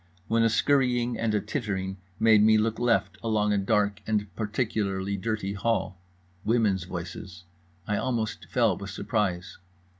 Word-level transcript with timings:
when 0.27 0.41
a 0.41 0.49
scurrying 0.49 1.15
and 1.19 1.35
a 1.35 1.39
tittering 1.39 1.97
made 2.19 2.41
me 2.41 2.57
look 2.57 2.79
left, 2.79 3.19
along 3.21 3.53
a 3.53 3.57
dark 3.59 4.01
and 4.07 4.33
particularly 4.35 5.15
dirty 5.15 5.53
hall. 5.53 6.01
Women's 6.43 6.85
voices… 6.85 7.43
I 7.85 7.97
almost 7.97 8.47
fell 8.49 8.75
with 8.75 8.89
surprise. 8.89 9.59